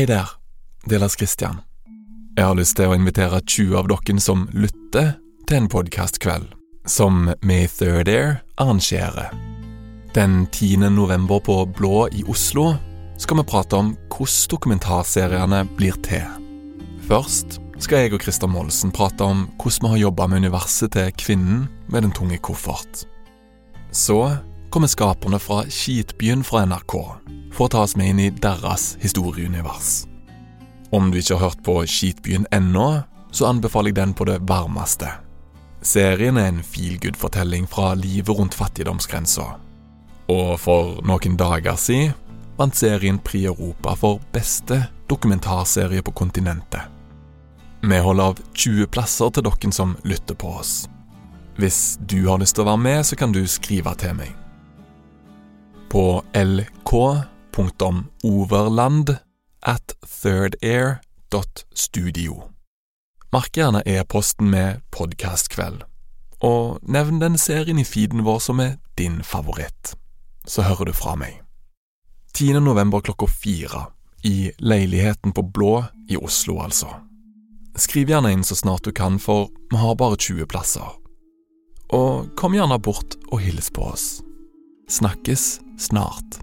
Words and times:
Hei 0.00 0.06
der, 0.08 0.30
det 0.88 0.94
er 0.96 1.02
Lars 1.02 1.12
Kristian. 1.20 1.58
Jeg 2.32 2.46
har 2.46 2.54
lyst 2.56 2.78
til 2.78 2.88
å 2.88 2.94
invitere 2.96 3.42
20 3.44 3.74
av 3.76 3.88
dere 3.90 4.22
som 4.24 4.46
lytter, 4.56 5.10
til 5.44 5.58
en 5.58 5.66
podkastkveld 5.68 6.54
som 6.88 7.26
May 7.44 7.66
Third 7.68 8.08
Air 8.08 8.38
arrangerer. 8.56 9.28
Den 10.16 10.46
10. 10.46 10.88
november 10.94 11.44
på 11.44 11.58
Blå 11.76 12.06
i 12.16 12.24
Oslo 12.24 12.78
skal 13.20 13.42
vi 13.42 13.44
prate 13.52 13.76
om 13.76 13.90
hvordan 14.08 14.48
dokumentarseriene 14.54 15.66
blir 15.76 16.00
til. 16.08 16.24
Først 17.04 17.60
skal 17.76 18.06
jeg 18.06 18.16
og 18.16 18.24
Christer 18.24 18.48
Molsen 18.48 18.96
prate 18.96 19.28
om 19.28 19.50
hvordan 19.60 19.84
vi 19.84 19.92
har 19.98 20.04
jobba 20.06 20.30
med 20.30 20.46
universet 20.46 20.96
til 20.96 21.12
kvinnen 21.12 21.66
med 21.92 22.08
den 22.08 22.16
tunge 22.16 22.40
koffert. 22.40 23.04
Så 23.92 24.16
kommer 24.72 24.88
skaperne 24.88 25.42
fra 25.44 25.66
Skitbyen 25.68 26.40
fra 26.40 26.64
NRK 26.64 26.96
for 27.60 27.68
å 27.68 27.72
ta 27.74 27.80
oss 27.84 27.92
med 27.92 28.08
inn 28.08 28.20
i 28.24 28.30
deres 28.32 28.94
historieunivers. 29.02 30.06
Om 30.96 31.10
du 31.12 31.18
ikke 31.20 31.36
har 31.36 31.50
hørt 31.50 31.58
på 31.60 31.74
Skitbyen 31.84 32.46
ennå, 32.56 33.02
så 33.36 33.50
anbefaler 33.50 33.92
jeg 33.92 33.98
den 33.98 34.14
på 34.16 34.24
det 34.24 34.38
varmeste. 34.48 35.10
Serien 35.84 36.38
er 36.40 36.48
en 36.48 36.62
feelgood-fortelling 36.64 37.66
fra 37.68 37.90
livet 38.00 38.32
rundt 38.38 38.56
fattigdomsgrensa. 38.56 39.44
Og 40.32 40.54
for 40.62 41.02
noen 41.04 41.36
dager 41.36 41.76
siden 41.76 42.14
vant 42.56 42.76
serien 42.76 43.18
Pri 43.20 43.42
Europa 43.50 43.92
for 43.96 44.22
beste 44.32 44.78
dokumentarserie 45.12 46.00
på 46.00 46.14
kontinentet. 46.16 46.88
Vi 47.84 47.98
holder 48.00 48.32
av 48.32 48.40
20 48.54 48.88
plasser 48.88 49.34
til 49.36 49.44
dere 49.44 49.72
som 49.76 49.98
lytter 50.08 50.36
på 50.36 50.54
oss. 50.62 50.88
Hvis 51.60 51.98
du 52.00 52.24
har 52.24 52.40
lyst 52.40 52.56
til 52.56 52.64
å 52.64 52.70
være 52.70 52.84
med, 52.86 53.04
så 53.04 53.20
kan 53.20 53.36
du 53.36 53.44
skrive 53.44 53.92
til 54.00 54.16
meg. 54.16 54.32
På 55.92 56.22
lk.overland 57.60 59.16
at 59.60 59.94
thirdair.studio. 60.22 62.42
Mark 63.32 63.56
gjerne 63.56 63.82
e-posten 63.86 64.50
med 64.50 64.80
podkastkveld, 64.90 65.82
og 66.40 66.78
nevn 66.82 67.20
den 67.20 67.38
serien 67.38 67.78
i 67.78 67.84
feeden 67.84 68.24
vår 68.26 68.38
som 68.42 68.60
er 68.64 68.76
din 68.98 69.22
favoritt. 69.22 69.94
Så 70.46 70.62
hører 70.62 70.84
du 70.88 70.92
fra 70.96 71.16
meg. 71.20 71.42
10. 72.34 72.60
november 72.64 73.00
klokka 73.00 73.26
fire, 73.26 73.86
i 74.22 74.52
Leiligheten 74.58 75.32
på 75.32 75.42
Blå 75.42 75.84
i 76.08 76.16
Oslo, 76.16 76.60
altså. 76.60 76.88
Skriv 77.76 78.10
gjerne 78.10 78.32
inn 78.34 78.44
så 78.44 78.56
snart 78.56 78.84
du 78.84 78.92
kan, 78.92 79.18
for 79.18 79.48
vi 79.70 79.76
har 79.80 79.96
bare 79.96 80.16
20 80.16 80.46
plasser. 80.50 80.96
Og 81.94 82.34
kom 82.36 82.54
gjerne 82.54 82.78
bort 82.82 83.16
og 83.30 83.40
hils 83.40 83.70
på 83.72 83.82
oss. 83.92 84.22
Snakkes 84.90 85.60
snart. 85.78 86.40